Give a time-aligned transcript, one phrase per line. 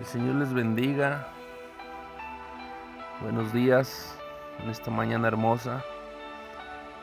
[0.00, 1.28] El Señor les bendiga.
[3.20, 4.18] Buenos días
[4.60, 5.84] en esta mañana hermosa.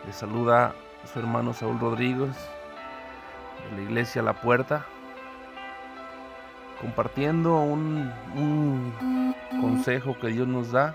[0.06, 0.76] Les saluda
[1.06, 2.36] su hermano Saúl Rodríguez
[3.70, 4.86] de la iglesia La Puerta,
[6.82, 8.12] compartiendo un,
[9.62, 10.94] consejo que Dios nos da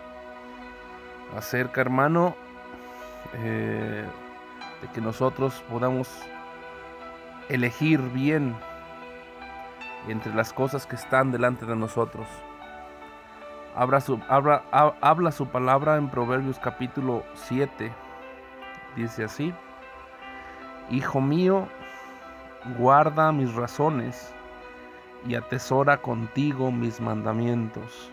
[1.34, 2.36] acerca, hermano,
[3.36, 4.04] eh,
[4.82, 6.10] de que nosotros podamos
[7.48, 8.54] elegir bien
[10.08, 12.26] entre las cosas que están delante de nosotros.
[13.74, 17.92] Habla su, palabra en Proverbios capítulo 7.
[18.96, 19.52] Dice así,
[20.88, 21.68] Hijo mío,
[22.78, 24.32] guarda mis razones
[25.28, 28.10] y atesora contigo mis mandamientos.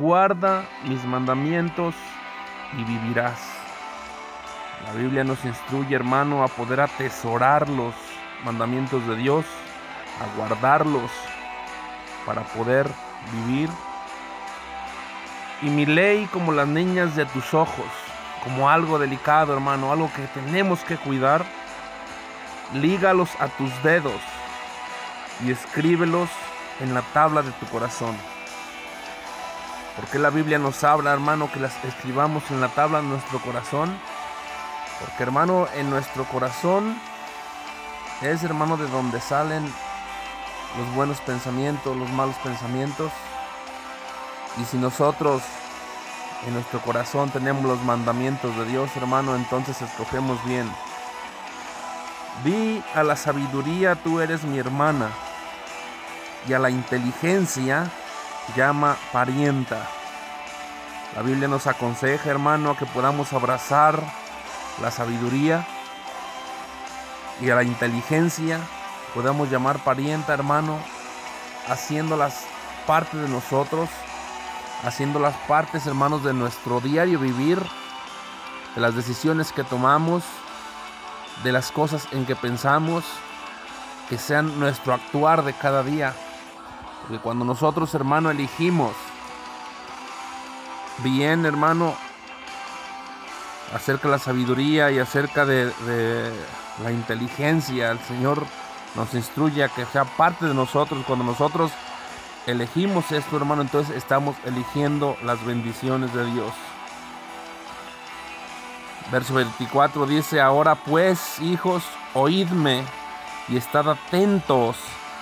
[0.00, 1.94] Guarda mis mandamientos
[2.76, 3.40] y vivirás.
[4.86, 7.94] La Biblia nos instruye, hermano, a poder atesorar los
[8.44, 9.44] mandamientos de Dios
[10.22, 11.10] a guardarlos
[12.24, 12.88] para poder
[13.32, 13.68] vivir.
[15.62, 17.86] Y mi ley como las niñas de tus ojos,
[18.42, 21.44] como algo delicado, hermano, algo que tenemos que cuidar.
[22.74, 24.20] Lígalos a tus dedos
[25.44, 26.30] y escríbelos
[26.80, 28.16] en la tabla de tu corazón.
[29.96, 33.94] Porque la Biblia nos habla, hermano, que las escribamos en la tabla de nuestro corazón.
[35.00, 36.96] Porque, hermano, en nuestro corazón
[38.22, 39.70] es, hermano, de donde salen
[40.78, 43.10] los buenos pensamientos, los malos pensamientos.
[44.60, 45.42] Y si nosotros
[46.46, 50.70] en nuestro corazón tenemos los mandamientos de Dios, hermano, entonces escogemos bien.
[52.44, 55.10] Di a la sabiduría, tú eres mi hermana,
[56.48, 57.90] y a la inteligencia
[58.56, 59.86] llama parienta.
[61.14, 64.02] La Biblia nos aconseja, hermano, que podamos abrazar
[64.80, 65.66] la sabiduría
[67.40, 68.60] y a la inteligencia
[69.14, 70.78] podamos llamar parienta, hermano,
[71.68, 72.44] haciéndolas
[72.86, 73.88] parte de nosotros,
[74.84, 77.58] haciéndolas partes, hermanos, de nuestro diario vivir,
[78.74, 80.24] de las decisiones que tomamos,
[81.44, 83.04] de las cosas en que pensamos,
[84.08, 86.14] que sean nuestro actuar de cada día.
[87.02, 88.92] Porque cuando nosotros, hermano, elegimos
[90.98, 91.94] bien, hermano,
[93.74, 96.32] acerca de la sabiduría y acerca de, de
[96.82, 98.44] la inteligencia, el Señor
[98.94, 101.04] nos instruye a que sea parte de nosotros.
[101.06, 101.70] Cuando nosotros
[102.46, 106.52] elegimos esto, hermano, entonces estamos eligiendo las bendiciones de Dios.
[109.10, 111.82] Verso 24 dice, ahora pues, hijos,
[112.14, 112.82] oídme
[113.48, 114.76] y estad atentos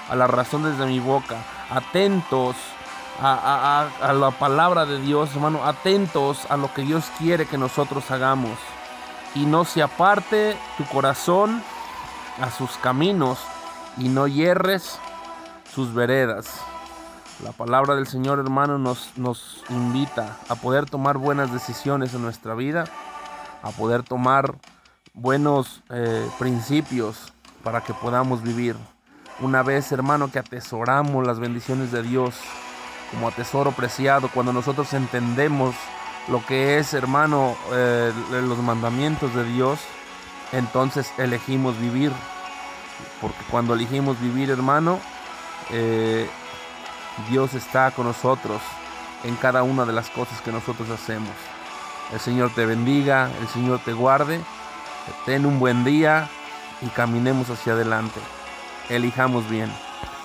[0.09, 1.37] a las razones de mi boca,
[1.71, 2.57] atentos
[3.23, 8.11] a, a, la palabra de Dios, hermano, atentos a lo que Dios quiere que nosotros
[8.11, 8.59] hagamos.
[9.35, 11.63] Y no se aparte tu corazón
[12.41, 13.39] a sus caminos,
[13.97, 14.99] y no hierres
[15.75, 16.49] sus veredas.
[17.45, 22.55] La palabra del Señor hermano nos, nos invita a poder tomar buenas decisiones en nuestra
[22.55, 22.85] vida,
[23.63, 24.57] a poder tomar
[25.15, 28.77] buenos eh, principios para que podamos vivir.
[29.41, 32.35] Una vez hermano que atesoramos las bendiciones de Dios
[33.11, 35.75] como tesoro preciado, cuando nosotros entendemos
[36.29, 39.81] lo que es hermano eh, los mandamientos de Dios,
[40.53, 42.13] entonces elegimos vivir
[43.21, 44.99] porque cuando elegimos vivir, hermano,
[45.71, 46.29] eh,
[47.29, 48.61] Dios está con nosotros
[49.25, 51.31] en cada una de las cosas que nosotros hacemos.
[52.13, 54.41] El Señor te bendiga, el Señor te guarde,
[55.27, 56.29] ten un buen día
[56.81, 58.21] y caminemos hacia adelante.
[58.89, 59.71] Elijamos bien.